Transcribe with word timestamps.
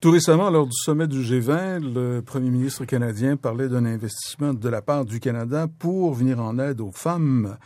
Tout 0.00 0.12
récemment, 0.12 0.48
lors 0.48 0.66
du 0.66 0.76
sommet 0.76 1.08
du 1.08 1.22
G20, 1.22 1.80
le 1.92 2.20
premier 2.20 2.50
ministre 2.50 2.84
canadien 2.84 3.36
parlait 3.36 3.68
d'un 3.68 3.84
investissement 3.84 4.54
de 4.54 4.68
la 4.68 4.80
part 4.80 5.04
du 5.04 5.18
Canada 5.18 5.66
pour 5.80 6.14
venir 6.14 6.38
en 6.38 6.56
aide 6.60 6.80
aux 6.80 6.92
femmes 6.92 7.56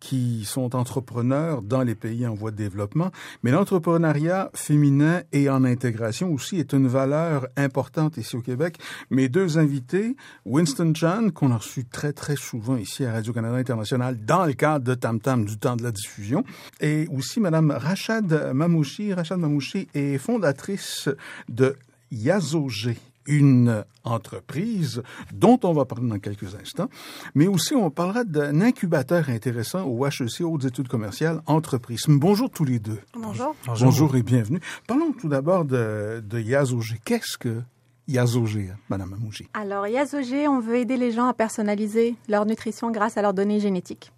qui 0.00 0.44
sont 0.44 0.76
entrepreneurs 0.76 1.60
dans 1.60 1.82
les 1.82 1.94
pays 1.94 2.26
en 2.26 2.34
voie 2.34 2.50
de 2.50 2.56
développement. 2.56 3.10
Mais 3.42 3.50
l'entrepreneuriat 3.50 4.50
féminin 4.54 5.22
et 5.32 5.50
en 5.50 5.64
intégration 5.64 6.32
aussi 6.32 6.58
est 6.58 6.72
une 6.72 6.88
valeur 6.88 7.48
importante 7.56 8.16
ici 8.16 8.36
au 8.36 8.40
Québec. 8.40 8.78
Mes 9.10 9.28
deux 9.28 9.58
invités, 9.58 10.16
Winston 10.46 10.92
Chan, 10.94 11.30
qu'on 11.34 11.52
a 11.52 11.58
reçu 11.58 11.84
très 11.84 12.12
très 12.14 12.36
souvent 12.36 12.76
ici 12.76 13.04
à 13.04 13.12
Radio-Canada 13.12 13.56
International 13.56 14.16
dans 14.24 14.44
le 14.46 14.54
cadre 14.54 14.84
de 14.84 14.94
Tam 14.94 15.20
Tam 15.20 15.44
du 15.44 15.58
temps 15.58 15.76
de 15.76 15.82
la 15.82 15.92
diffusion, 15.92 16.44
et 16.80 17.08
aussi 17.10 17.40
Madame 17.40 17.70
Rachad 17.70 18.52
Mamouchi. 18.54 19.12
Rachad 19.12 19.38
Mamouchi 19.38 19.88
est 19.94 20.16
fondatrice 20.18 21.08
de 21.48 21.73
Yazogé 22.10 22.96
une 23.26 23.84
entreprise 24.04 25.02
dont 25.32 25.58
on 25.64 25.72
va 25.72 25.84
parler 25.84 26.08
dans 26.08 26.18
quelques 26.18 26.54
instants, 26.54 26.88
mais 27.34 27.46
aussi 27.46 27.74
on 27.74 27.90
parlera 27.90 28.24
d'un 28.24 28.60
incubateur 28.60 29.28
intéressant 29.28 29.84
au 29.84 30.06
HEC 30.06 30.42
Hautes 30.42 30.64
études 30.64 30.88
commerciales 30.88 31.40
entreprises. 31.46 32.04
Bonjour 32.08 32.50
tous 32.50 32.64
les 32.64 32.78
deux. 32.78 33.00
Bonjour. 33.14 33.54
Bonjour, 33.66 34.16
et 34.16 34.22
bienvenue. 34.22 34.60
Parlons 34.86 35.12
tout 35.12 35.28
d'abord 35.28 35.64
de, 35.64 36.22
de 36.26 36.40
Yazogé. 36.40 37.00
Qu'est-ce 37.04 37.38
que 37.38 37.62
Yazogé, 38.06 38.70
Madame 38.90 39.14
Amouji? 39.14 39.48
Alors, 39.54 39.86
Yazogé, 39.86 40.46
on 40.46 40.60
veut 40.60 40.76
aider 40.76 40.96
les 40.96 41.10
gens 41.10 41.26
à 41.26 41.32
personnaliser 41.32 42.16
leur 42.28 42.44
nutrition 42.44 42.90
grâce 42.90 43.16
à 43.16 43.22
leurs 43.22 43.34
données 43.34 43.60
génétiques. 43.60 44.12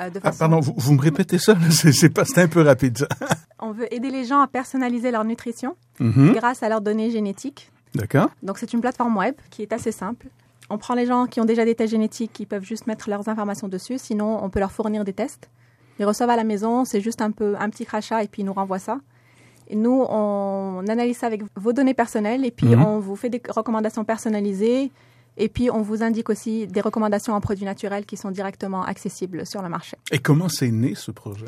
Euh, 0.00 0.10
de 0.10 0.18
ah, 0.22 0.32
façon... 0.32 0.36
ah, 0.36 0.48
pardon, 0.48 0.60
vous, 0.60 0.74
vous, 0.76 0.94
me 0.94 1.00
répétez 1.00 1.38
ça? 1.38 1.54
C'est 1.70 2.08
pas, 2.10 2.24
un 2.36 2.48
peu 2.48 2.62
rapide, 2.62 2.98
ça. 2.98 3.08
on 3.58 3.72
veut 3.72 3.92
aider 3.92 4.10
les 4.10 4.24
gens 4.24 4.40
à 4.40 4.46
personnaliser 4.46 5.10
leur 5.10 5.24
nutrition 5.24 5.76
mm-hmm. 6.00 6.32
grâce 6.34 6.62
à 6.62 6.68
leurs 6.68 6.80
données 6.80 7.10
génétiques 7.10 7.70
D'accord. 7.94 8.30
Donc 8.42 8.58
c'est 8.58 8.72
une 8.72 8.80
plateforme 8.80 9.16
web 9.16 9.34
qui 9.50 9.62
est 9.62 9.72
assez 9.72 9.92
simple. 9.92 10.28
On 10.70 10.78
prend 10.78 10.94
les 10.94 11.06
gens 11.06 11.26
qui 11.26 11.40
ont 11.40 11.44
déjà 11.44 11.64
des 11.64 11.74
tests 11.74 11.90
génétiques, 11.90 12.32
qui 12.32 12.46
peuvent 12.46 12.64
juste 12.64 12.86
mettre 12.86 13.10
leurs 13.10 13.28
informations 13.28 13.68
dessus. 13.68 13.98
Sinon, 13.98 14.42
on 14.42 14.48
peut 14.48 14.60
leur 14.60 14.72
fournir 14.72 15.04
des 15.04 15.12
tests. 15.12 15.50
Ils 15.98 16.06
reçoivent 16.06 16.30
à 16.30 16.36
la 16.36 16.44
maison, 16.44 16.84
c'est 16.84 17.00
juste 17.00 17.20
un 17.20 17.30
peu 17.30 17.54
un 17.58 17.68
petit 17.68 17.84
crachat 17.84 18.22
et 18.22 18.28
puis 18.28 18.42
ils 18.42 18.44
nous 18.46 18.54
renvoient 18.54 18.78
ça. 18.78 18.98
Et 19.68 19.76
nous, 19.76 20.04
on 20.08 20.82
analyse 20.88 21.18
ça 21.18 21.26
avec 21.26 21.42
vos 21.56 21.72
données 21.72 21.94
personnelles 21.94 22.44
et 22.44 22.50
puis 22.50 22.68
mhm. 22.68 22.82
on 22.82 22.98
vous 22.98 23.16
fait 23.16 23.28
des 23.28 23.42
recommandations 23.48 24.04
personnalisées. 24.04 24.90
Et 25.36 25.48
puis, 25.48 25.70
on 25.70 25.82
vous 25.82 26.02
indique 26.02 26.28
aussi 26.30 26.66
des 26.66 26.80
recommandations 26.80 27.34
en 27.34 27.40
produits 27.40 27.64
naturels 27.64 28.04
qui 28.04 28.16
sont 28.16 28.30
directement 28.30 28.84
accessibles 28.84 29.46
sur 29.46 29.62
le 29.62 29.68
marché. 29.68 29.96
Et 30.10 30.18
comment 30.18 30.48
c'est 30.48 30.70
né 30.70 30.94
ce 30.94 31.10
projet? 31.10 31.46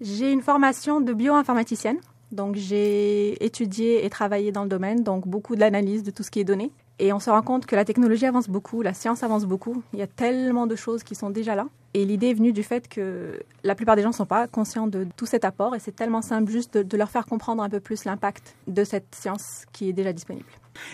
J'ai 0.00 0.32
une 0.32 0.42
formation 0.42 1.00
de 1.00 1.12
bioinformaticienne. 1.12 1.98
Donc 2.30 2.56
j'ai 2.56 3.42
étudié 3.44 4.04
et 4.04 4.10
travaillé 4.10 4.52
dans 4.52 4.62
le 4.62 4.68
domaine, 4.68 5.02
donc 5.02 5.26
beaucoup 5.26 5.54
de 5.54 5.60
l'analyse 5.60 6.02
de 6.02 6.10
tout 6.10 6.22
ce 6.22 6.30
qui 6.30 6.40
est 6.40 6.44
donné. 6.44 6.70
Et 6.98 7.12
on 7.12 7.20
se 7.20 7.30
rend 7.30 7.42
compte 7.42 7.64
que 7.64 7.76
la 7.76 7.84
technologie 7.84 8.26
avance 8.26 8.48
beaucoup, 8.48 8.82
la 8.82 8.92
science 8.92 9.22
avance 9.22 9.46
beaucoup. 9.46 9.82
Il 9.92 9.98
y 9.98 10.02
a 10.02 10.06
tellement 10.06 10.66
de 10.66 10.76
choses 10.76 11.04
qui 11.04 11.14
sont 11.14 11.30
déjà 11.30 11.54
là. 11.54 11.66
Et 11.94 12.04
l'idée 12.04 12.30
est 12.30 12.34
venue 12.34 12.52
du 12.52 12.62
fait 12.62 12.86
que 12.88 13.40
la 13.64 13.74
plupart 13.74 13.96
des 13.96 14.02
gens 14.02 14.10
ne 14.10 14.14
sont 14.14 14.26
pas 14.26 14.46
conscients 14.46 14.88
de 14.88 15.06
tout 15.16 15.24
cet 15.24 15.44
apport 15.44 15.74
et 15.74 15.78
c'est 15.78 15.96
tellement 15.96 16.20
simple 16.20 16.50
juste 16.50 16.74
de, 16.74 16.82
de 16.82 16.96
leur 16.98 17.08
faire 17.08 17.24
comprendre 17.24 17.62
un 17.62 17.70
peu 17.70 17.80
plus 17.80 18.04
l'impact 18.04 18.56
de 18.66 18.84
cette 18.84 19.14
science 19.14 19.64
qui 19.72 19.88
est 19.88 19.92
déjà 19.94 20.12
disponible. 20.12 20.48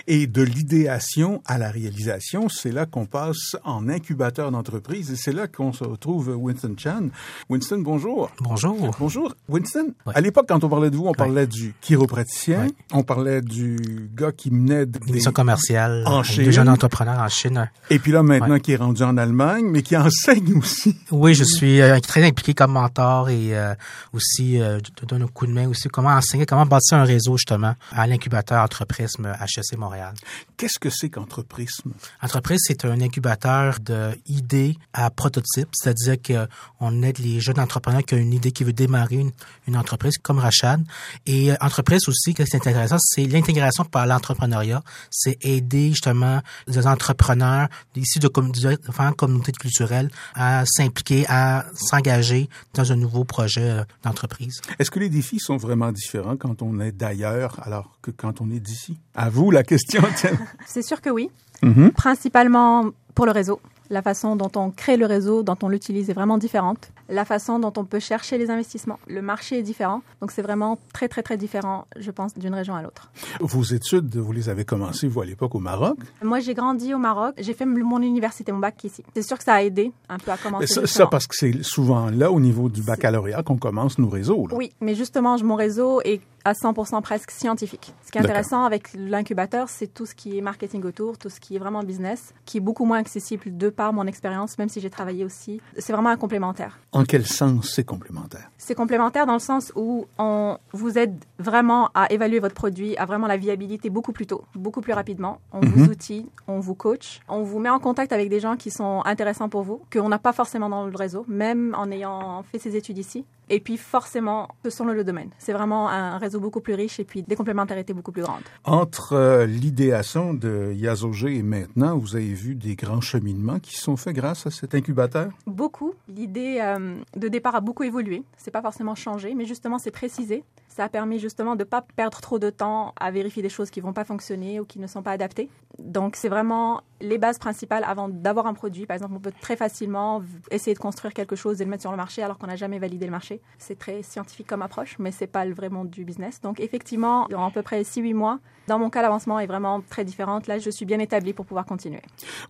Et 0.06 0.27
de 0.27 0.42
l'idéation 0.42 1.42
à 1.46 1.58
la 1.58 1.70
réalisation, 1.70 2.48
c'est 2.48 2.72
là 2.72 2.86
qu'on 2.86 3.06
passe 3.06 3.56
en 3.64 3.88
incubateur 3.88 4.50
d'entreprise 4.50 5.10
et 5.10 5.16
c'est 5.16 5.32
là 5.32 5.46
qu'on 5.46 5.72
se 5.72 5.84
retrouve 5.84 6.34
Winston 6.36 6.74
Chan. 6.77 7.08
Winston, 7.48 7.78
bonjour. 7.78 8.30
Bonjour. 8.40 8.90
Bonjour. 8.98 9.34
Winston, 9.48 9.94
à 10.14 10.20
l'époque, 10.20 10.46
quand 10.48 10.62
on 10.64 10.68
parlait 10.68 10.90
de 10.90 10.96
vous, 10.96 11.06
on 11.06 11.12
parlait 11.12 11.46
du 11.46 11.74
chiropraticien, 11.80 12.68
on 12.92 13.02
parlait 13.02 13.40
du 13.40 14.10
gars 14.14 14.32
qui 14.32 14.50
menait 14.50 14.86
des... 14.86 15.00
Mission 15.12 15.32
commerciale 15.32 16.05
en 16.06 16.22
Chine. 16.22 16.44
Des 16.44 16.52
jeunes 16.52 16.68
entrepreneurs 16.68 17.20
en 17.20 17.28
Chine. 17.28 17.70
Et 17.90 17.98
puis 17.98 18.12
là, 18.12 18.22
maintenant, 18.22 18.58
qui 18.58 18.72
est 18.72 18.77
rendu 18.77 19.02
en 19.02 19.16
Allemagne, 19.16 19.66
mais 19.66 19.82
qui 19.82 19.96
enseigne 19.96 20.58
aussi. 20.58 20.96
Oui, 21.10 21.34
je 21.34 21.44
suis 21.44 21.80
euh, 21.80 22.00
très 22.00 22.24
impliqué 22.24 22.55
comme 22.55 22.73
mentor 22.73 23.28
et 23.30 23.56
euh, 23.56 23.74
aussi, 24.12 24.61
euh, 24.61 24.78
je 25.00 25.06
donne 25.06 25.23
un 25.23 25.27
coup 25.27 25.46
de 25.46 25.52
main 25.52 25.68
aussi, 25.68 25.89
comment 25.89 26.11
enseigner, 26.11 26.46
comment 26.46 26.67
bâtir 26.67 26.98
un 26.98 27.05
réseau, 27.05 27.36
justement, 27.36 27.74
à 27.92 28.06
l'incubateur 28.06 28.62
entreprise 28.62 29.17
HEC 29.18 29.73
Montréal. 29.77 30.14
Qu'est-ce 30.57 30.79
que 30.79 30.90
c'est 30.90 31.11
qu'Entreprisme? 31.11 31.92
Entreprise, 32.23 32.61
c'est 32.64 32.85
un 32.85 33.01
incubateur 33.01 33.79
d'idées 33.80 34.77
à 34.92 35.11
prototypes, 35.11 35.68
c'est-à-dire 35.73 36.17
qu'on 36.23 37.02
aide 37.02 37.18
les 37.18 37.40
jeunes 37.40 37.58
entrepreneurs 37.58 38.02
qui 38.02 38.14
ont 38.14 38.18
une 38.18 38.33
idée, 38.33 38.52
qui 38.52 38.64
veut 38.64 38.73
démarrer 38.73 39.24
une, 39.67 39.77
entreprise, 39.77 40.14
comme 40.23 40.39
Rachad. 40.39 40.85
Et 41.27 41.52
euh, 41.52 41.57
entreprise 41.61 42.08
aussi, 42.08 42.30
ce 42.30 42.42
qui 42.42 42.42
est 42.42 42.55
intéressant, 42.55 42.96
c'est 43.01 43.27
l'intégration 43.27 43.85
par 43.85 44.07
l'entrepreneuriat. 44.07 44.83
C'est 45.11 45.45
aider 45.45 45.91
justement 45.91 46.41
les 46.67 46.86
entrepreneurs 46.86 47.68
ici 47.96 48.18
de 48.18 48.29
différentes 48.52 49.17
communautés 49.17 49.52
culturelles 49.52 50.11
à 50.35 50.64
s'impliquer, 50.67 51.24
à 51.29 51.64
s'engager 51.74 52.48
dans 52.74 52.92
un 52.92 52.96
nouveau 52.96 53.24
projet 53.24 53.70
euh, 53.70 53.85
d'entreprise. 54.02 54.61
Est-ce 54.79 54.91
que 54.91 55.01
les 55.01 55.08
défis 55.08 55.41
sont 55.41 55.56
vraiment 55.56 55.92
différents 55.92 56.36
quand 56.36 56.62
on 56.62 56.80
est 56.80 56.92
d'ailleurs 56.92 57.58
alors 57.62 57.98
que 58.02 58.11
quand 58.11 58.41
on 58.41 58.51
est 58.51 58.61
d'ici? 58.61 58.98
À 59.14 59.30
vous 59.30 59.51
la 59.51 59.62
question, 59.64 60.02
C'est 60.67 60.83
sûr 60.83 61.01
que 61.01 61.11
oui. 61.11 61.30
Mm-hmm. 61.63 61.92
Principalement 61.92 62.91
pour 63.14 63.27
le 63.27 63.33
réseau. 63.33 63.61
La 63.91 64.01
façon 64.01 64.35
dont 64.35 64.51
on 64.57 64.70
crée 64.70 64.97
le 64.97 65.05
réseau, 65.05 65.42
dont 65.42 65.58
on 65.63 65.69
l'utilise 65.69 66.08
est 66.08 66.14
vraiment 66.14 66.39
différente. 66.39 66.91
La 67.11 67.27
façon 67.27 67.58
dont 67.58 67.73
on 67.77 67.85
peut 67.85 68.01
chercher 68.01 68.39
les 68.39 68.51
investissements. 68.51 68.98
Le 69.08 69.20
marché 69.20 69.58
est 69.58 69.63
différent. 69.63 70.01
Donc 70.23 70.30
c'est 70.30 70.41
vraiment 70.41 70.79
très, 70.95 71.07
très, 71.07 71.23
très 71.23 71.36
différent, 71.36 71.86
je 71.98 72.11
pense, 72.11 72.33
d'une 72.35 72.55
région 72.55 72.74
à 72.74 72.83
l'autre. 72.83 73.11
Vos 73.41 73.63
études, 73.63 74.17
vous 74.17 74.33
les 74.33 74.48
avez 74.48 74.64
commencées, 74.64 75.07
vous, 75.07 75.20
à 75.20 75.27
l'époque, 75.27 75.55
au 75.55 75.58
Maroc? 75.58 75.98
Moi, 76.23 76.41
j'ai 76.41 76.55
grandi 76.55 76.95
au 76.95 76.98
Maroc. 76.98 77.35
J'ai 77.39 77.53
fait 77.53 77.67
mon 77.67 78.01
université, 78.01 78.53
mon 78.53 78.58
bac 78.58 78.83
ici. 78.85 79.05
C'est 79.14 79.23
sûr 79.23 79.36
que 79.36 79.45
ça 79.45 79.55
a 79.55 79.63
aidé 79.63 79.92
un 80.08 80.17
peu 80.17 80.30
à 80.30 80.39
commencer. 80.39 80.67
Ça, 80.67 80.86
ça, 80.86 81.07
parce 81.07 81.27
que 81.27 81.36
c'est 81.36 81.63
souvent 81.63 82.08
là, 82.08 82.33
au 82.33 82.41
niveau 82.41 82.70
du 82.70 82.83
baccalauréat, 82.83 83.42
qu'on 83.42 83.58
commence 83.58 83.98
nos 83.98 84.08
réseaux. 84.08 84.48
Oui, 84.53 84.73
mais 84.80 84.95
justement, 84.95 85.36
mon 85.42 85.57
réseau 85.57 86.01
est 86.05 86.23
à 86.44 86.52
100% 86.52 87.00
presque 87.02 87.30
scientifique. 87.30 87.92
Ce 88.05 88.10
qui 88.10 88.18
est 88.18 88.20
intéressant 88.20 88.64
avec 88.64 88.92
l'incubateur, 88.94 89.68
c'est 89.68 89.86
tout 89.86 90.06
ce 90.06 90.14
qui 90.14 90.38
est 90.38 90.40
marketing 90.40 90.84
autour, 90.84 91.18
tout 91.18 91.30
ce 91.30 91.40
qui 91.40 91.56
est 91.56 91.58
vraiment 91.58 91.82
business, 91.82 92.34
qui 92.44 92.58
est 92.58 92.60
beaucoup 92.60 92.84
moins 92.84 92.98
accessible 92.98 93.56
de 93.56 93.70
par 93.70 93.92
mon 93.92 94.06
expérience, 94.06 94.58
même 94.58 94.68
si 94.68 94.80
j'ai 94.80 94.90
travaillé 94.90 95.24
aussi. 95.24 95.60
C'est 95.78 95.92
vraiment 95.92 96.10
un 96.10 96.16
complémentaire. 96.16 96.78
En 96.92 97.05
quel 97.05 97.27
sens 97.27 97.72
c'est 97.74 97.84
complémentaire? 97.84 98.50
C'est 98.58 98.74
complémentaire 98.74 99.27
dans 99.27 99.34
le 99.34 99.38
sens 99.38 99.72
où 99.74 100.06
on 100.18 100.58
vous 100.72 100.98
aide 100.98 101.16
vraiment 101.38 101.90
à 101.94 102.12
évaluer 102.12 102.38
votre 102.38 102.55
produit, 102.55 102.96
à 102.96 103.06
vraiment 103.06 103.26
la 103.26 103.36
viabilité 103.36 103.90
beaucoup 103.90 104.12
plus 104.12 104.26
tôt, 104.26 104.44
beaucoup 104.55 104.80
plus 104.80 104.92
rapidement. 104.92 105.40
On 105.52 105.61
vous 105.61 105.84
mhm. 105.84 105.90
outille, 105.90 106.26
on 106.46 106.61
vous 106.61 106.74
coach, 106.74 107.20
on 107.28 107.42
vous 107.42 107.58
met 107.58 107.70
en 107.70 107.78
contact 107.78 108.12
avec 108.12 108.28
des 108.28 108.40
gens 108.40 108.56
qui 108.56 108.70
sont 108.70 109.02
intéressants 109.05 109.48
pour 109.48 109.62
vous, 109.62 109.82
qu'on 109.92 110.08
n'a 110.08 110.18
pas 110.18 110.32
forcément 110.32 110.68
dans 110.68 110.86
le 110.86 110.96
réseau, 110.96 111.24
même 111.28 111.74
en 111.78 111.90
ayant 111.90 112.42
fait 112.42 112.58
ses 112.58 112.76
études 112.76 112.98
ici. 112.98 113.24
Et 113.50 113.60
puis 113.60 113.77
forcément, 113.77 114.48
ce 114.64 114.70
sont 114.70 114.84
le 114.84 115.05
domaine. 115.05 115.30
C'est 115.38 115.52
vraiment 115.52 115.88
un 115.88 116.18
réseau 116.18 116.40
beaucoup 116.40 116.60
plus 116.60 116.74
riche 116.74 117.00
et 117.00 117.05
puis 117.05 117.22
des 117.22 117.36
complémentarités 117.36 117.92
beaucoup 117.92 118.12
plus 118.12 118.22
grandes. 118.22 118.42
Entre 118.64 119.12
euh, 119.12 119.46
l'idéation 119.46 120.34
de 120.34 120.72
Yazogé 120.72 121.36
et 121.36 121.42
maintenant, 121.42 121.96
vous 121.98 122.16
avez 122.16 122.32
vu 122.32 122.55
des 122.55 122.74
grands 122.74 123.00
cheminements 123.00 123.58
qui 123.58 123.77
sont 123.77 123.96
faits 123.96 124.14
grâce 124.14 124.46
à 124.46 124.50
cet 124.50 124.74
incubateur? 124.74 125.30
Beaucoup. 125.46 125.94
L'idée 126.08 126.58
euh, 126.60 126.96
de 127.16 127.28
départ 127.28 127.55
a 127.55 127.60
beaucoup 127.60 127.82
évolué. 127.82 128.22
C'est 128.37 128.50
pas 128.50 128.62
forcément 128.62 128.94
changé, 128.94 129.34
mais 129.34 129.44
justement, 129.44 129.78
c'est 129.78 129.90
précisé. 129.90 130.44
Ça 130.75 130.82
a 130.82 130.88
permis 130.88 131.20
justement 131.20 131.55
de 131.55 131.61
ne 131.61 131.69
pas 131.69 131.82
perdre 131.82 132.20
trop 132.20 132.40
de 132.40 132.50
temps 132.50 132.94
à 132.99 133.12
vérifier 133.12 133.44
des 133.44 133.49
choses 133.49 133.70
qui 133.70 133.81
vont 133.81 133.93
pas 133.93 134.02
fonctionner 134.02 134.58
ou 134.58 134.64
qui 134.64 134.81
ne 134.81 134.88
sont 134.88 135.05
pas 135.05 135.12
adaptées. 135.12 135.49
Donc, 135.79 136.17
c'est 136.17 136.29
vraiment 136.29 136.81
les 137.00 137.17
bases 137.17 137.38
principales 137.38 137.85
avant 137.87 138.08
d'avoir 138.08 138.49
un 138.49 138.55
produit. 138.55 138.85
Par 138.85 138.96
exemple, 138.96 139.14
on 139.14 139.20
peut 139.20 139.32
très 139.40 139.55
facilement 139.55 140.20
essayer 140.50 140.75
de 140.75 140.81
construire 140.81 141.14
quelque 141.14 141.37
chose 141.37 141.61
et 141.61 141.64
le 141.64 141.70
mettre 141.70 141.82
sur 141.82 141.93
le 141.93 141.96
marché 141.96 142.25
alors 142.25 142.38
qu'on 142.38 142.49
n'a 142.49 142.56
jamais 142.56 142.81
validé 142.81 143.05
le 143.05 143.12
marché. 143.12 143.40
C'est 143.56 143.79
très 143.79 144.02
scientifique 144.02 144.49
comme 144.49 144.62
approche, 144.62 144.99
mais 144.99 145.12
c'est 145.12 145.29
pas 145.29 145.44
le 145.44 145.55
vrai 145.55 145.69
monde 145.69 145.90
du 145.90 146.05
business. 146.05 146.40
Donc, 146.40 146.58
effectivement, 146.58 147.26
durant 147.29 147.46
à 147.46 147.50
peu 147.52 147.62
près 147.62 147.82
6-8 147.82 148.12
mois, 148.12 148.41
dans 148.67 148.79
mon 148.79 148.91
cas, 148.91 149.02
l'avancement 149.02 149.38
est 149.41 149.47
vraiment 149.47 149.82
très 149.88 150.05
différent. 150.05 150.41
Là, 150.47 150.59
je 150.59 150.71
suis 150.71 150.85
bien 150.85 150.99
établie 150.99 151.33
pour 151.33 151.47
pouvoir 151.47 151.67
continuer. 151.67 152.00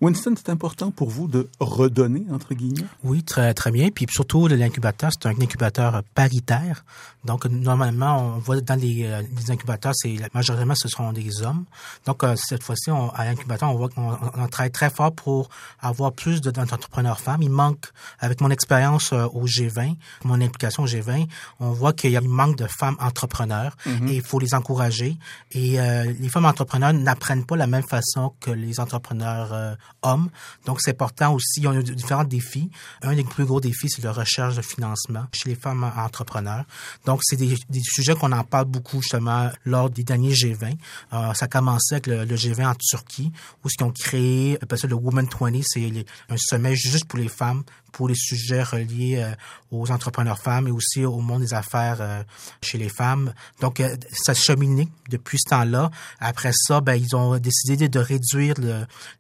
Winston, 0.01 0.35
c'est 0.37 0.51
important 0.51 0.91
pour 0.91 1.11
vous 1.11 1.27
de 1.27 1.49
redonner, 1.61 2.25
entre 2.33 2.55
guillemets? 2.55 2.87
Oui, 3.03 3.23
très, 3.23 3.55
très 3.55 3.71
bien. 3.71 3.91
Puis 3.91 4.07
surtout, 4.11 4.47
l'incubateur, 4.47 5.11
c'est 5.13 5.29
un 5.29 5.41
incubateur 5.41 6.03
paritaire. 6.15 6.85
Donc, 7.25 7.47
normalement, 7.47 8.35
on 8.37 8.39
voit 8.39 8.61
dans 8.61 8.79
les, 8.79 9.05
euh, 9.05 9.23
les 9.37 9.51
incubateurs, 9.51 9.95
c'est 9.95 10.17
majoritairement, 10.35 10.75
ce 10.75 10.89
seront 10.89 11.13
des 11.13 11.43
hommes. 11.43 11.65
Donc, 12.07 12.23
euh, 12.23 12.35
cette 12.37 12.63
fois-ci, 12.63 12.91
à 12.91 13.25
l'incubateur, 13.25 13.71
on 13.71 13.77
voit 13.77 13.89
qu'on 13.89 14.13
on 14.37 14.47
travaille 14.49 14.71
très 14.71 14.91
fort 14.91 15.13
pour 15.13 15.49
avoir 15.81 16.13
plus 16.13 16.41
d'entrepreneurs 16.41 17.21
femmes. 17.21 17.43
Il 17.43 17.51
manque, 17.51 17.87
avec 18.21 18.41
mon 18.41 18.51
expérience 18.51 19.13
euh, 19.13 19.27
au 19.33 19.47
G20, 19.47 19.97
mon 20.25 20.41
implication 20.41 20.83
au 20.83 20.87
G20, 20.87 21.27
on 21.61 21.71
voit 21.71 21.93
qu'il 21.93 22.11
y 22.11 22.17
a 22.17 22.21
un 22.21 22.29
manque 22.29 22.57
de 22.57 22.67
femmes 22.67 22.97
entrepreneurs 23.01 23.77
mm-hmm. 23.87 24.09
et 24.09 24.17
il 24.17 24.23
faut 24.23 24.39
les 24.39 24.55
encourager. 24.55 25.17
Et 25.53 25.81
euh, 25.81 26.04
les 26.05 26.29
femmes 26.29 26.45
entrepreneurs 26.45 26.93
n'apprennent 26.93 27.45
pas 27.45 27.57
la 27.57 27.67
même 27.67 27.83
façon 27.83 28.35
que 28.41 28.51
les 28.51 28.81
entrepreneurs 28.81 29.53
euh, 29.53 29.75
hommes. 30.03 30.31
Donc, 30.67 30.81
c'est 30.81 30.93
important 30.93 31.35
aussi. 31.35 31.61
Ils 31.61 31.69
ont 31.69 31.81
différents 31.81 32.25
défis. 32.25 32.71
Un 33.03 33.15
des 33.15 33.25
plus 33.25 33.45
gros 33.45 33.61
défis, 33.61 33.89
c'est 33.89 34.03
la 34.03 34.13
recherche 34.13 34.57
de 34.57 34.63
financement 34.63 35.27
chez 35.33 35.49
les 35.49 35.55
femmes 35.55 35.91
entrepreneurs. 35.97 36.65
Donc, 37.05 37.21
c'est 37.23 37.37
des, 37.37 37.57
sujets 37.83 38.15
qu'on 38.15 38.33
en 38.33 38.45
parle 38.45 38.67
beaucoup 38.67 39.03
justement 39.03 39.51
lors 39.65 39.91
des 39.91 40.05
derniers 40.05 40.33
G20. 40.33 40.77
Euh, 41.13 41.35
ça 41.35 41.45
a 41.45 41.49
commencé 41.49 41.95
avec 41.95 42.07
le, 42.07 42.25
G20 42.25 42.67
en 42.67 42.75
Turquie, 42.75 43.33
où 43.63 43.69
ce 43.69 43.77
qu'ils 43.77 43.87
ont 43.87 43.93
créé, 43.93 44.59
le 44.61 44.95
Women 44.95 45.29
20, 45.41 45.61
c'est 45.63 46.07
un 46.29 46.37
sommet 46.37 46.75
juste 46.77 47.07
pour 47.07 47.19
les 47.19 47.29
femmes 47.29 47.63
pour 47.95 48.09
les 48.09 48.15
sujets 48.17 48.63
reliés 48.63 49.17
euh, 49.19 49.33
aux 49.71 49.91
entrepreneurs 49.91 50.39
femmes 50.39 50.67
et 50.69 50.71
aussi 50.71 51.05
au 51.05 51.21
monde 51.21 51.43
des 51.43 51.55
affaires 51.55 51.99
euh, 52.01 52.23
chez 52.61 52.77
les 52.77 52.89
femmes. 52.89 53.33
Donc, 53.61 53.81
euh, 53.81 53.97
ça 54.13 54.35
cheminé 54.35 54.89
depuis 55.09 55.39
ce 55.39 55.51
temps-là. 55.51 55.91
Après 56.21 56.53
ça, 56.53 56.81
ben, 56.81 56.95
ils 56.95 57.15
ont 57.17 57.39
décidé 57.39 57.89
de 57.89 57.99
réduire 57.99 58.55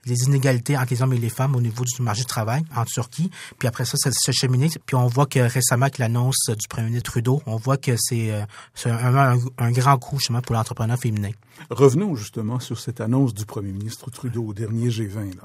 les 0.06 0.24
inégalités 0.24 0.76
entre 0.76 0.90
les 0.90 1.02
hommes 1.02 1.12
et 1.12 1.18
les 1.18 1.28
femmes 1.28 1.56
au 1.56 1.60
niveau 1.60 1.84
du 1.84 2.02
marché 2.02 2.22
du 2.22 2.26
travail 2.26 2.62
en 2.76 2.84
Turquie. 2.84 3.30
Puis 3.58 3.68
après 3.68 3.84
ça, 3.84 3.96
ça 3.96 4.10
s'est 4.12 4.32
cheminé. 4.32 4.68
Puis 4.86 4.96
on 4.96 5.06
voit 5.06 5.26
que 5.26 5.40
récemment, 5.40 5.86
avec 5.86 5.98
l'annonce 5.98 6.48
du 6.48 6.68
premier 6.68 6.88
ministre 6.88 7.10
Trudeau, 7.10 7.42
on 7.46 7.56
voit 7.56 7.76
que 7.76 7.92
c'est 7.98 8.32
un, 8.86 9.38
un, 9.58 9.72
grand 9.72 9.98
coup 9.98 10.18
justement 10.18 10.40
pour 10.40 10.54
l'entrepreneur 10.54 10.98
féminin. 10.98 11.30
Revenons 11.70 12.14
justement 12.16 12.60
sur 12.60 12.78
cette 12.78 13.00
annonce 13.00 13.34
du 13.34 13.46
premier 13.46 13.72
ministre 13.72 14.10
Trudeau 14.10 14.46
au 14.46 14.54
dernier 14.54 14.88
G20. 14.88 15.36
Là 15.36 15.42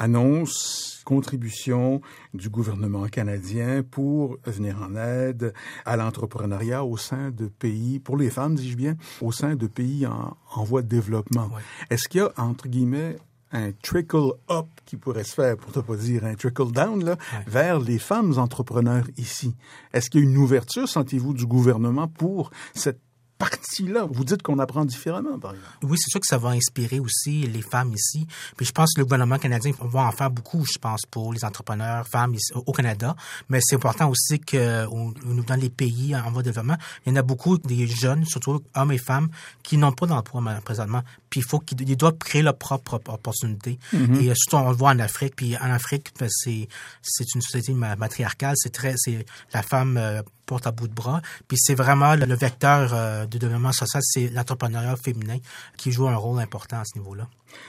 annonce 0.00 1.02
contribution 1.04 2.00
du 2.34 2.48
gouvernement 2.48 3.06
canadien 3.06 3.82
pour 3.82 4.38
venir 4.44 4.76
en 4.82 4.96
aide 4.96 5.52
à 5.84 5.96
l'entrepreneuriat 5.96 6.84
au 6.84 6.96
sein 6.96 7.30
de 7.30 7.46
pays, 7.46 8.00
pour 8.00 8.16
les 8.16 8.30
femmes, 8.30 8.54
dis-je 8.54 8.76
bien, 8.76 8.96
au 9.20 9.30
sein 9.30 9.54
de 9.54 9.66
pays 9.66 10.06
en, 10.06 10.36
en 10.54 10.64
voie 10.64 10.82
de 10.82 10.88
développement. 10.88 11.50
Est-ce 11.90 12.08
qu'il 12.08 12.22
y 12.22 12.24
a, 12.24 12.32
entre 12.36 12.68
guillemets, 12.68 13.16
un 13.52 13.72
trickle 13.82 14.32
up 14.48 14.66
qui 14.86 14.96
pourrait 14.96 15.24
se 15.24 15.34
faire, 15.34 15.56
pour 15.56 15.76
ne 15.76 15.82
pas 15.82 15.96
dire 15.96 16.24
un 16.24 16.34
trickle 16.34 16.72
down, 16.72 17.04
là, 17.04 17.16
vers 17.46 17.80
les 17.80 17.98
femmes 17.98 18.38
entrepreneurs 18.38 19.06
ici? 19.16 19.54
Est-ce 19.92 20.08
qu'il 20.08 20.22
y 20.22 20.26
a 20.26 20.30
une 20.30 20.36
ouverture, 20.36 20.88
sentez-vous, 20.88 21.34
du 21.34 21.46
gouvernement 21.46 22.08
pour 22.08 22.50
cette 22.74 23.00
partie-là. 23.40 24.06
Vous 24.08 24.24
dites 24.24 24.42
qu'on 24.42 24.58
apprend 24.60 24.84
différemment, 24.84 25.38
par 25.38 25.52
exemple. 25.52 25.72
Oui, 25.82 25.96
c'est 25.98 26.10
sûr 26.10 26.20
que 26.20 26.26
ça 26.26 26.38
va 26.38 26.50
inspirer 26.50 27.00
aussi 27.00 27.42
les 27.42 27.62
femmes 27.62 27.92
ici. 27.94 28.26
Puis 28.56 28.66
je 28.66 28.72
pense 28.72 28.92
que 28.94 29.00
le 29.00 29.04
gouvernement 29.06 29.38
canadien 29.38 29.72
va 29.80 30.02
en 30.02 30.12
faire 30.12 30.30
beaucoup, 30.30 30.64
je 30.64 30.78
pense, 30.78 31.00
pour 31.10 31.32
les 31.32 31.44
entrepreneurs 31.44 32.06
femmes 32.06 32.36
au 32.54 32.72
Canada. 32.72 33.16
Mais 33.48 33.58
c'est 33.62 33.74
important 33.76 34.08
aussi 34.08 34.38
que 34.38 34.86
dans 35.42 35.56
les 35.56 35.70
pays 35.70 36.14
en 36.14 36.30
voie 36.30 36.42
de 36.42 36.50
développement, 36.50 36.76
il 37.04 37.10
y 37.10 37.12
en 37.12 37.16
a 37.16 37.22
beaucoup 37.22 37.58
des 37.58 37.88
jeunes, 37.88 38.24
surtout 38.26 38.62
hommes 38.76 38.92
et 38.92 38.98
femmes, 38.98 39.28
qui 39.62 39.76
n'ont 39.78 39.92
pas 39.92 40.06
d'emploi 40.06 40.42
présentement. 40.64 41.02
Puis 41.30 41.40
il 41.40 41.46
faut 41.46 41.60
qu'ils 41.60 41.96
doivent 41.96 42.18
créer 42.18 42.42
leur 42.42 42.56
propre 42.56 43.00
opportunité. 43.08 43.78
Mm-hmm. 43.94 44.22
Et 44.22 44.34
surtout, 44.34 44.56
on 44.56 44.70
le 44.70 44.76
voit 44.76 44.90
en 44.90 44.98
Afrique. 44.98 45.36
Puis 45.36 45.56
en 45.56 45.70
Afrique, 45.70 46.12
ben, 46.18 46.28
c'est 46.28 46.68
une 47.34 47.40
société 47.40 47.72
matriarcale. 47.72 48.54
C'est 48.56 48.72
très, 48.72 48.94
c'est 48.96 49.24
la 49.54 49.62
femme 49.62 49.96
euh, 49.96 50.22
porte 50.50 50.66
à 50.66 50.72
bout 50.72 50.88
de 50.88 50.94
bras. 50.94 51.22
Puis 51.46 51.56
c'est 51.60 51.76
vraiment 51.76 52.16
le, 52.16 52.34
vecteur 52.34 52.92
euh, 52.92 53.26
du 53.26 53.38
développement 53.38 53.72
social, 53.72 54.02
c'est 54.04 54.28
l'entrepreneuriat 54.28 54.96
féminin 54.96 55.38
qui 55.76 55.92
joue 55.92 56.08
un 56.08 56.16
rôle 56.16 56.40
important 56.40 56.80
à 56.80 56.84
ce 56.84 56.98
niveau-là. 56.98 57.28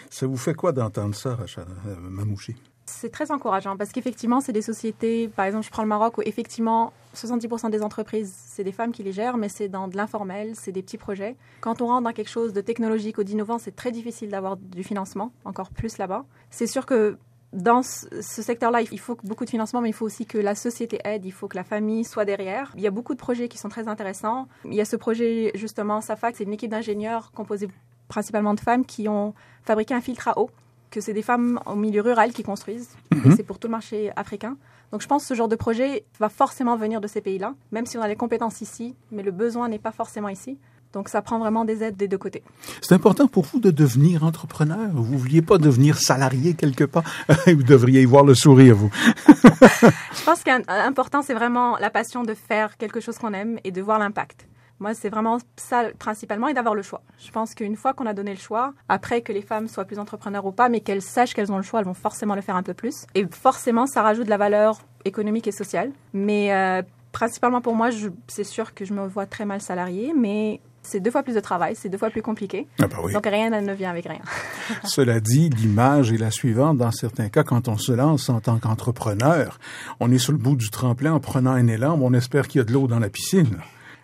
Ça 0.10 0.26
vous 0.26 0.38
fait 0.38 0.56
quoi 0.56 0.72
d'entendre 0.72 1.16
ça, 1.16 1.36
Rachel 1.36 1.66
euh, 1.88 1.96
Mamouchi? 2.00 2.56
C'est 2.86 3.12
très 3.12 3.32
encourageant 3.32 3.78
parce 3.78 3.92
qu'effectivement, 3.92 4.42
c'est 4.42 4.54
des 4.54 4.62
sociétés, 4.62 5.28
par 5.28 5.46
exemple, 5.46 5.66
je 5.66 5.72
prends 5.72 5.84
le 5.84 5.88
Maroc, 5.88 6.18
où 6.18 6.22
effectivement, 6.26 6.94
70% 7.16 7.70
des 7.70 7.84
entreprises, 7.84 8.34
c'est 8.48 8.64
des 8.64 8.72
femmes 8.72 8.92
qui 8.92 9.04
les 9.04 9.12
gèrent, 9.12 9.38
mais 9.38 9.50
c'est 9.50 9.68
dans 9.68 9.88
de 9.88 9.96
l'informel, 9.96 10.54
c'est 10.56 10.72
des 10.72 10.82
petits 10.82 10.98
projets. 10.98 11.36
Quand 11.62 11.82
on 11.82 11.88
rentre 11.88 12.04
dans 12.04 12.14
quelque 12.14 12.30
chose 12.30 12.54
de 12.54 12.62
technologique 12.62 13.18
ou 13.18 13.24
d'innovant, 13.24 13.60
c'est 13.60 13.76
très 13.76 13.92
difficile 13.92 14.30
d'avoir 14.30 14.58
du 14.58 14.84
financement, 14.84 15.32
encore 15.46 15.70
plus 15.70 15.98
là-bas. 15.98 16.26
C'est 16.50 16.68
sûr 16.68 16.86
que 16.86 17.18
dans 17.54 17.84
ce 17.84 18.42
secteur-là, 18.42 18.82
il 18.82 19.00
faut 19.00 19.18
beaucoup 19.24 19.44
de 19.44 19.50
financement, 19.50 19.82
mais 19.82 19.90
il 19.90 19.94
faut 19.94 20.06
aussi 20.06 20.26
que 20.26 20.38
la 20.38 20.56
société 20.56 21.00
aide, 21.04 21.26
il 21.26 21.34
faut 21.34 21.50
que 21.50 21.58
la 21.58 21.66
famille 21.66 22.06
soit 22.06 22.24
derrière. 22.24 22.72
Il 22.76 22.82
y 22.82 22.88
a 22.88 22.92
beaucoup 22.92 23.14
de 23.14 23.20
projets 23.20 23.50
qui 23.50 23.58
sont 23.58 23.70
très 23.70 23.90
intéressants. 23.90 24.48
Il 24.66 24.74
y 24.74 24.82
a 24.82 24.86
ce 24.86 24.96
projet, 24.96 25.52
justement, 25.56 26.00
SAFAC, 26.00 26.38
c'est 26.38 26.46
une 26.46 26.54
équipe 26.54 26.72
d'ingénieurs 26.72 27.32
composée 27.34 27.68
principalement 28.08 28.54
de 28.54 28.60
femmes 28.60 28.86
qui 28.86 29.08
ont 29.08 29.34
fabriqué 29.64 29.94
un 29.94 30.02
filtre 30.02 30.28
à 30.28 30.40
eau, 30.40 30.50
que 30.92 31.02
c'est 31.02 31.14
des 31.14 31.22
femmes 31.22 31.60
au 31.66 31.76
milieu 31.76 32.02
rural 32.02 32.34
qui 32.34 32.44
construisent. 32.44 32.90
Mhm. 33.12 33.36
C'est 33.36 33.44
pour 33.44 33.58
tout 33.58 33.68
le 33.68 33.72
marché 33.72 34.12
africain. 34.16 34.58
Donc 34.92 35.02
je 35.02 35.08
pense 35.08 35.24
que 35.24 35.30
ce 35.30 35.34
genre 35.34 35.48
de 35.48 35.56
projet 35.56 36.04
va 36.20 36.30
forcément 36.30 36.76
venir 36.76 37.02
de 37.02 37.08
ces 37.08 37.22
pays-là, 37.22 37.56
même 37.72 37.86
si 37.86 37.98
on 37.98 38.02
a 38.02 38.08
les 38.08 38.16
compétences 38.16 38.62
ici, 38.62 38.96
mais 39.12 39.24
le 39.24 39.32
besoin 39.32 39.70
n'est 39.70 39.80
pas 39.80 39.92
forcément 39.92 40.30
ici. 40.30 40.58
Donc, 40.94 41.08
ça 41.08 41.22
prend 41.22 41.40
vraiment 41.40 41.64
des 41.64 41.84
aides 41.84 41.96
des 41.96 42.08
deux 42.08 42.18
côtés. 42.18 42.44
C'est 42.82 42.94
important 42.94 43.28
pour 43.28 43.46
vous 43.46 43.60
de 43.60 43.72
devenir 43.72 44.26
entrepreneur? 44.26 44.90
Vous 44.94 45.14
ne 45.14 45.18
vouliez 45.18 45.42
pas 45.42 45.58
devenir 45.58 45.98
salarié 45.98 46.54
quelque 46.54 46.84
part? 46.84 47.04
vous 47.48 47.64
devriez 47.64 48.02
y 48.02 48.06
voir 48.06 48.26
le 48.26 48.36
sourire, 48.36 48.76
vous. 48.76 48.92
Je 49.28 50.24
pense 50.26 50.44
qu'important, 50.44 51.22
c'est 51.22 51.34
vraiment 51.34 51.78
la 51.78 51.90
passion 51.90 52.24
de 52.24 52.34
faire 52.34 52.78
quelque 52.78 53.00
chose 53.00 53.18
qu'on 53.18 53.34
aime 53.34 53.58
et 53.64 53.72
de 53.72 53.82
voir 53.82 54.00
l'impact. 54.00 54.48
Moi, 54.82 54.96
c'est 54.96 55.10
vraiment 55.10 55.38
ça 55.58 55.86
principalement 56.00 56.48
et 56.48 56.56
d'avoir 56.56 56.74
le 56.74 56.82
choix. 56.82 57.04
Je 57.24 57.30
pense 57.30 57.54
qu'une 57.54 57.76
fois 57.76 57.94
qu'on 57.94 58.08
a 58.08 58.16
donné 58.16 58.32
le 58.32 58.40
choix, 58.40 58.74
après 58.90 59.22
que 59.22 59.32
les 59.32 59.44
femmes 59.44 59.68
soient 59.68 59.86
plus 59.86 60.00
entrepreneurs 60.00 60.44
ou 60.48 60.52
pas, 60.52 60.70
mais 60.70 60.80
qu'elles 60.80 61.04
sachent 61.04 61.36
qu'elles 61.36 61.52
ont 61.52 61.58
le 61.58 61.62
choix, 61.62 61.82
elles 61.82 61.86
vont 61.86 61.94
forcément 61.94 62.34
le 62.34 62.42
faire 62.42 62.56
un 62.56 62.64
peu 62.64 62.74
plus. 62.74 63.06
Et 63.14 63.28
forcément, 63.30 63.86
ça 63.86 64.02
rajoute 64.02 64.26
de 64.26 64.32
la 64.32 64.38
valeur 64.38 64.82
économique 65.06 65.48
et 65.48 65.52
sociale. 65.52 65.92
Mais 66.14 66.52
euh, 66.52 66.82
principalement 67.12 67.62
pour 67.62 67.76
moi, 67.76 67.90
c'est 68.28 68.44
sûr 68.44 68.74
que 68.74 68.84
je 68.84 68.96
me 68.96 69.06
vois 69.06 69.28
très 69.28 69.46
mal 69.46 69.62
salarié, 69.62 70.16
mais 70.18 70.62
c'est 70.82 71.00
deux 71.00 71.12
fois 71.12 71.22
plus 71.22 71.36
de 71.36 71.40
travail, 71.42 71.76
c'est 71.76 71.90
deux 71.90 72.00
fois 72.00 72.10
plus 72.10 72.24
compliqué. 72.24 72.66
Ah 72.82 72.88
bah 72.88 72.98
Donc 73.14 73.28
rien 73.28 73.52
ne 73.62 73.74
vient 73.74 73.92
avec 73.92 74.06
rien. 74.06 74.22
Cela 74.84 75.20
dit, 75.20 75.50
l'image 75.50 76.12
est 76.12 76.18
la 76.18 76.32
suivante. 76.32 76.80
Dans 76.80 76.90
certains 76.90 77.30
cas, 77.30 77.44
quand 77.44 77.68
on 77.68 77.78
se 77.78 77.92
lance 77.92 78.30
en 78.30 78.40
tant 78.40 78.58
qu'entrepreneur, 78.58 79.60
on 80.00 80.12
est 80.12 80.18
sur 80.18 80.32
le 80.32 80.40
bout 80.40 80.56
du 80.56 80.72
tremplin 80.72 81.14
en 81.14 81.20
prenant 81.20 81.52
un 81.52 81.68
élan, 81.68 82.00
on 82.02 82.14
espère 82.16 82.48
qu'il 82.48 82.60
y 82.60 82.62
a 82.64 82.66
de 82.66 82.74
l'eau 82.74 82.88
dans 82.88 82.98
la 82.98 83.10
piscine. 83.10 83.60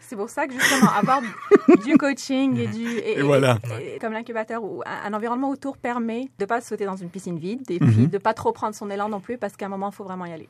C'est 0.07 0.15
pour 0.15 0.29
ça 0.29 0.47
que 0.47 0.53
justement 0.53 0.89
avoir 0.91 1.21
du 1.85 1.97
coaching 1.97 2.57
et 2.57 2.67
du 2.67 2.87
et, 2.99 3.21
voilà. 3.21 3.59
comme 3.99 4.13
l'incubateur 4.13 4.63
ou 4.63 4.81
un, 4.85 5.13
environnement 5.13 5.49
autour 5.49 5.77
permet 5.77 6.29
de 6.39 6.45
pas 6.45 6.61
sauter 6.61 6.85
dans 6.85 6.95
une 6.95 7.09
piscine 7.09 7.37
vide 7.37 7.69
et 7.69 7.79
puis 7.79 7.87
mhm. 7.87 8.07
de 8.07 8.17
pas 8.17 8.33
trop 8.33 8.53
prendre 8.53 8.73
son 8.73 8.89
élan 8.89 9.09
non 9.09 9.19
plus 9.19 9.37
parce 9.37 9.57
qu'à 9.57 9.65
un 9.65 9.69
moment 9.69 9.89
il 9.89 9.95
faut 9.95 10.05
vraiment 10.05 10.25
y 10.25 10.31
aller. 10.31 10.47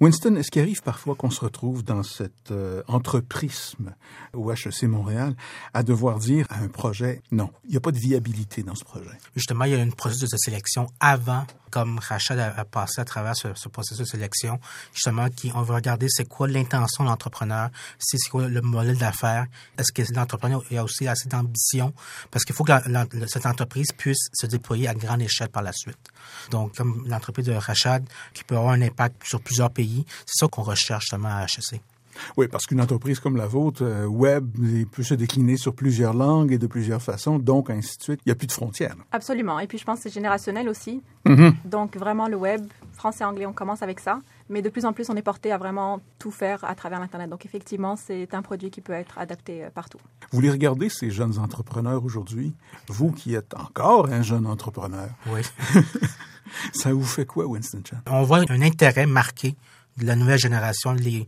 Winston, 0.00 0.36
est-ce 0.36 0.50
qu'il 0.50 0.60
arrive 0.60 0.82
parfois 0.82 1.14
qu'on 1.14 1.30
se 1.30 1.40
retrouve 1.40 1.84
dans 1.84 2.02
cette 2.02 2.50
euh, 2.50 2.82
entreprisme 2.86 3.94
au 4.34 4.52
HEC 4.52 4.82
Montréal 4.82 5.34
à 5.72 5.82
devoir 5.82 6.18
dire 6.18 6.46
à 6.50 6.58
un 6.62 6.68
projet 6.68 7.22
non, 7.30 7.50
il 7.64 7.70
n'y 7.70 7.76
a 7.76 7.80
pas 7.80 7.92
de 7.92 7.98
viabilité 7.98 8.62
dans 8.62 8.74
ce 8.74 8.84
projet? 8.84 9.08
Justement, 9.34 9.64
il 9.64 9.72
y 9.72 9.74
a 9.74 9.82
une 9.82 9.94
processus 9.94 10.30
de 10.30 10.36
sélection 10.36 10.86
avant 11.00 11.46
comme 11.70 11.98
Rachel 11.98 12.40
a, 12.40 12.64
passé 12.64 13.00
à 13.00 13.04
travers 13.04 13.36
ce, 13.36 13.68
processus 13.68 13.98
de 13.98 14.04
sélection, 14.04 14.58
justement, 14.92 15.28
qui, 15.28 15.52
on 15.54 15.62
va 15.62 15.76
regarder 15.76 16.06
c'est 16.08 16.26
quoi 16.26 16.48
l'intention 16.48 17.04
de 17.04 17.08
l'entrepreneur, 17.08 17.70
c'est 17.98 18.18
quoi 18.30 18.48
le 18.48 18.60
modèle 18.60 18.97
d'affaires, 18.98 19.46
est-ce 19.78 19.92
que 19.92 20.02
l'entrepreneur 20.14 20.62
a 20.76 20.84
aussi 20.84 21.08
assez 21.08 21.28
d'ambition, 21.28 21.92
parce 22.30 22.44
qu'il 22.44 22.54
faut 22.54 22.64
que 22.64 22.72
cette 23.26 23.46
entreprise 23.46 23.92
puisse 23.96 24.28
se 24.32 24.46
déployer 24.46 24.88
à 24.88 24.94
grande 24.94 25.22
échelle 25.22 25.48
par 25.48 25.62
la 25.62 25.72
suite. 25.72 25.98
Donc, 26.50 26.76
comme 26.76 27.04
l'entreprise 27.06 27.46
de 27.46 27.52
Rachad, 27.52 28.04
qui 28.34 28.44
peut 28.44 28.56
avoir 28.56 28.72
un 28.72 28.82
impact 28.82 29.24
sur 29.24 29.40
plusieurs 29.40 29.70
pays, 29.70 30.04
c'est 30.26 30.44
ça 30.44 30.48
qu'on 30.48 30.62
recherche 30.62 31.04
justement 31.04 31.28
à 31.28 31.44
HEC. 31.44 31.80
Oui, 32.36 32.48
parce 32.48 32.66
qu'une 32.66 32.80
entreprise 32.80 33.20
comme 33.20 33.36
la 33.36 33.46
vôtre, 33.46 33.84
euh, 33.84 34.06
web, 34.06 34.48
peut 34.92 35.02
se 35.02 35.14
décliner 35.14 35.56
sur 35.56 35.74
plusieurs 35.74 36.14
langues 36.14 36.52
et 36.52 36.58
de 36.58 36.66
plusieurs 36.66 37.02
façons, 37.02 37.38
donc 37.38 37.70
ainsi 37.70 37.98
de 37.98 38.02
suite. 38.02 38.20
Il 38.26 38.28
n'y 38.28 38.32
a 38.32 38.34
plus 38.34 38.46
de 38.46 38.52
frontières. 38.52 38.96
Absolument. 39.12 39.58
Et 39.60 39.66
puis 39.66 39.78
je 39.78 39.84
pense 39.84 39.98
que 39.98 40.02
c'est 40.04 40.14
générationnel 40.14 40.68
aussi. 40.68 41.02
Mm-hmm. 41.26 41.54
Donc 41.64 41.96
vraiment 41.96 42.28
le 42.28 42.36
web, 42.36 42.66
français, 42.98 43.24
anglais, 43.24 43.46
on 43.46 43.52
commence 43.52 43.82
avec 43.82 44.00
ça. 44.00 44.20
Mais 44.48 44.60
de 44.60 44.68
plus 44.68 44.84
en 44.84 44.92
plus, 44.92 45.08
on 45.08 45.16
est 45.16 45.22
porté 45.22 45.52
à 45.52 45.58
vraiment 45.58 46.00
tout 46.18 46.30
faire 46.30 46.64
à 46.64 46.74
travers 46.74 47.00
l'Internet. 47.00 47.30
Donc 47.30 47.46
effectivement, 47.46 47.96
c'est 47.96 48.34
un 48.34 48.42
produit 48.42 48.70
qui 48.70 48.80
peut 48.80 48.92
être 48.92 49.18
adapté 49.18 49.64
euh, 49.64 49.70
partout. 49.70 49.98
Vous 50.32 50.40
les 50.40 50.50
regardez, 50.50 50.88
ces 50.88 51.10
jeunes 51.10 51.38
entrepreneurs 51.38 52.04
aujourd'hui, 52.04 52.54
vous 52.88 53.12
qui 53.12 53.34
êtes 53.34 53.54
encore 53.54 54.08
un 54.08 54.22
jeune 54.22 54.46
entrepreneur? 54.46 55.08
Oui. 55.28 55.40
ça 56.72 56.92
vous 56.92 57.04
fait 57.04 57.24
quoi, 57.24 57.46
Winston 57.46 57.82
Chan? 57.88 57.98
On 58.10 58.22
voit 58.24 58.44
un 58.48 58.62
intérêt 58.62 59.06
marqué 59.06 59.56
la 60.00 60.16
nouvelle 60.16 60.38
génération, 60.38 60.92
les, 60.92 61.26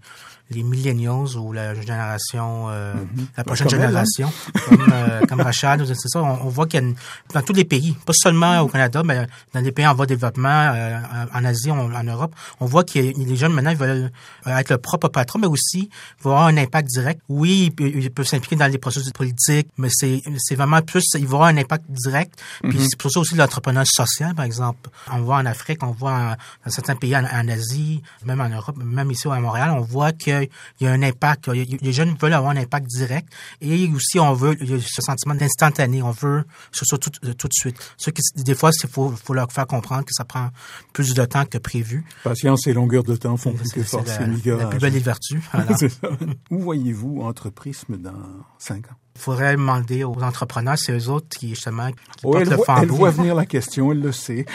les 0.50 0.62
millennials 0.62 1.36
ou 1.36 1.52
la 1.52 1.74
génération, 1.74 2.66
euh, 2.68 2.94
mhm. 2.94 3.26
la 3.36 3.44
prochaine 3.44 3.68
génération, 3.68 4.32
comme, 4.68 4.92
euh, 4.92 5.20
comme 5.28 5.40
Rachad, 5.40 5.84
c'est 5.86 6.08
ça. 6.08 6.22
On, 6.22 6.48
voit 6.48 6.66
qu'il 6.66 6.82
y 6.82 6.86
a 6.86 6.94
dans 7.34 7.42
tous 7.42 7.52
les 7.52 7.64
pays, 7.64 7.96
pas 8.04 8.12
seulement 8.14 8.60
au 8.60 8.68
Canada, 8.68 9.02
mais 9.04 9.26
dans 9.54 9.60
les 9.60 9.72
pays 9.72 9.86
en 9.86 9.94
voie 9.94 10.06
de 10.06 10.14
développement, 10.14 10.72
euh, 10.74 10.98
en 11.32 11.44
Asie, 11.44 11.70
en 11.70 12.04
Europe, 12.04 12.34
on 12.58 12.66
voit 12.66 12.84
que 12.84 12.98
les 12.98 13.36
jeunes 13.36 13.52
maintenant 13.52 13.70
ils 13.70 13.76
veulent 13.76 14.10
être 14.46 14.70
le 14.70 14.78
propre 14.78 15.08
patron, 15.08 15.38
mais 15.38 15.46
aussi 15.46 15.88
vont 16.22 16.32
avoir 16.32 16.46
un 16.46 16.56
impact 16.56 16.88
direct. 16.88 17.20
Oui, 17.28 17.72
ils 17.78 18.10
peuvent 18.10 18.26
s'impliquer 18.26 18.56
dans 18.56 18.66
les 18.66 18.78
processus 18.78 19.12
politiques, 19.12 19.68
mais 19.78 19.88
c'est 19.90 20.20
c'est 20.38 20.56
vraiment 20.56 20.82
plus, 20.82 21.04
ils 21.14 21.26
vont 21.26 21.36
avoir 21.36 21.50
un 21.50 21.56
impact 21.56 21.84
direct. 21.88 22.40
Puis 22.62 22.78
mhm. 22.78 22.86
c'est 22.88 22.98
pour 22.98 23.10
ça 23.10 23.20
aussi 23.20 23.36
l'entrepreneuriat 23.36 23.84
social, 23.86 24.34
par 24.34 24.44
exemple. 24.44 24.90
On 25.12 25.20
voit 25.20 25.36
en 25.36 25.46
Afrique, 25.46 25.82
on 25.82 25.92
voit 25.92 26.36
dans 26.64 26.70
certains 26.70 26.96
pays 26.96 27.16
en, 27.16 27.48
Asie, 27.48 28.02
même 28.24 28.40
en 28.40 28.48
Europe 28.48 28.60
Europe, 28.61 28.76
même 28.76 29.11
ici 29.11 29.29
à 29.29 29.40
Montréal, 29.40 29.71
on 29.76 29.81
voit 29.81 30.12
qu'il 30.12 30.49
y 30.81 30.87
a 30.87 30.90
un 30.90 31.02
impact. 31.02 31.49
Les 31.49 31.93
jeunes 31.93 32.17
veulent 32.21 32.33
avoir 32.33 32.52
un 32.52 32.57
impact 32.57 32.87
direct 32.87 33.29
et 33.61 33.88
aussi 33.88 34.19
on 34.19 34.33
veut 34.33 34.57
il 34.61 34.71
y 34.71 34.75
a 34.75 34.79
ce 34.81 35.02
sentiment 35.02 35.35
d'instantané. 35.35 36.02
On 36.02 36.11
veut 36.11 36.45
ce 36.73 36.85
soit 36.85 36.99
tout, 36.99 37.11
tout 37.11 37.49
de 37.49 37.52
suite. 37.52 37.76
Ce 37.97 38.11
qui, 38.11 38.23
des 38.37 38.55
fois, 38.55 38.71
il 38.83 38.88
faut, 38.88 39.11
faut 39.11 39.35
leur 39.35 39.50
faire 39.52 39.67
comprendre 39.67 40.05
que 40.05 40.12
ça 40.12 40.25
prend 40.25 40.50
plus 40.93 41.14
de 41.14 41.25
temps 41.25 41.45
que 41.45 41.59
prévu. 41.59 42.05
Patience 42.25 42.67
et 42.67 42.73
longueur 42.73 43.02
de 43.02 43.17
temps 43.17 43.37
font 43.37 43.52
plus 43.52 43.73
que 43.73 43.83
force. 43.83 44.19
La, 44.19 44.57
la 44.57 44.67
plus 44.67 44.79
belle 44.79 44.93
des 44.93 45.00
vertus. 45.00 45.40
Où 46.50 46.59
voyez-vous 46.59 47.23
Entreprisme 47.23 47.97
dans 47.97 48.12
cinq 48.59 48.90
ans? 48.90 48.97
Il 49.17 49.21
faudrait 49.21 49.52
demander 49.52 50.05
aux 50.05 50.23
entrepreneurs, 50.23 50.79
c'est 50.79 50.93
eux 50.93 51.11
autres 51.11 51.29
qui, 51.37 51.50
justement, 51.50 51.90
qui 51.90 52.25
oh, 52.25 52.38
elle, 52.38 52.49
le 52.49 52.57
voit, 52.57 52.79
elle 52.81 52.88
voit 52.88 53.11
venir 53.11 53.35
la 53.35 53.45
question, 53.45 53.93
elle 53.93 54.00
le 54.00 54.12
sait. 54.12 54.47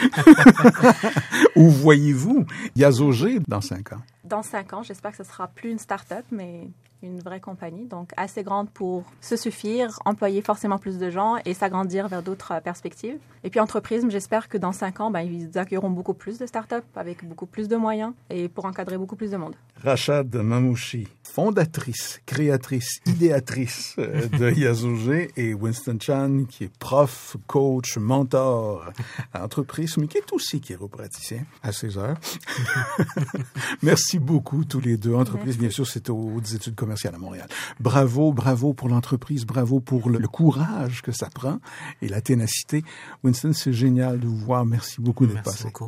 Où 1.56 1.70
voyez-vous 1.70 2.46
Yazogé 2.74 3.38
dans 3.46 3.60
cinq 3.60 3.92
ans? 3.92 4.02
Dans 4.28 4.42
cinq 4.42 4.72
ans, 4.72 4.82
j'espère 4.82 5.12
que 5.12 5.18
ce 5.18 5.24
sera 5.24 5.46
plus 5.46 5.70
une 5.70 5.78
start-up, 5.78 6.24
mais 6.32 6.68
une 7.02 7.20
vraie 7.20 7.40
compagnie, 7.40 7.86
donc 7.86 8.10
assez 8.16 8.42
grande 8.42 8.70
pour 8.70 9.04
se 9.20 9.36
suffire, 9.36 9.98
employer 10.04 10.42
forcément 10.42 10.78
plus 10.78 10.98
de 10.98 11.10
gens 11.10 11.36
et 11.44 11.54
s'agrandir 11.54 12.08
vers 12.08 12.22
d'autres 12.22 12.60
perspectives. 12.62 13.18
Et 13.44 13.50
puis 13.50 13.60
entreprise, 13.60 14.04
j'espère 14.08 14.48
que 14.48 14.58
dans 14.58 14.72
cinq 14.72 15.00
ans, 15.00 15.10
ben, 15.10 15.20
ils 15.20 15.56
accueilleront 15.58 15.90
beaucoup 15.90 16.14
plus 16.14 16.38
de 16.38 16.46
startups 16.46 16.74
avec 16.96 17.24
beaucoup 17.24 17.46
plus 17.46 17.68
de 17.68 17.76
moyens 17.76 18.12
et 18.30 18.48
pour 18.48 18.64
encadrer 18.64 18.98
beaucoup 18.98 19.16
plus 19.16 19.30
de 19.30 19.36
monde. 19.36 19.54
Rachad 19.82 20.34
Mamouchi, 20.34 21.06
fondatrice, 21.22 22.20
créatrice, 22.26 23.00
idéatrice 23.06 23.94
euh, 23.98 24.26
de 24.28 24.50
Yazogé 24.58 25.30
et 25.36 25.54
Winston 25.54 25.98
Chan, 26.00 26.44
qui 26.48 26.64
est 26.64 26.78
prof, 26.78 27.36
coach, 27.46 27.98
mentor 27.98 28.90
à 29.32 29.44
entreprise, 29.44 29.96
mais 29.98 30.06
qui 30.06 30.18
est 30.18 30.32
aussi 30.32 30.60
chiropraticien 30.60 31.44
à 31.62 31.72
16 31.72 31.98
heures. 31.98 32.16
Merci 33.82 34.15
beaucoup 34.18 34.64
tous 34.64 34.80
les 34.80 34.96
deux. 34.96 35.14
Entreprise, 35.14 35.58
bien 35.58 35.70
sûr, 35.70 35.86
c'est 35.86 36.10
aux 36.10 36.40
études 36.40 36.74
commerciales 36.74 37.14
à 37.14 37.18
Montréal. 37.18 37.48
Bravo, 37.80 38.32
bravo 38.32 38.72
pour 38.72 38.88
l'entreprise, 38.88 39.44
bravo 39.44 39.80
pour 39.80 40.08
le, 40.08 40.18
le, 40.18 40.28
courage 40.28 41.02
que 41.02 41.12
ça 41.12 41.28
prend 41.32 41.58
et 42.02 42.08
la 42.08 42.20
ténacité. 42.20 42.84
Winston, 43.22 43.52
c'est 43.52 43.72
génial 43.72 44.20
de 44.20 44.26
vous 44.26 44.38
voir. 44.38 44.64
Merci 44.66 45.00
beaucoup 45.00 45.26
d'être 45.26 45.42
passé. 45.42 45.64
Beaucoup. 45.64 45.84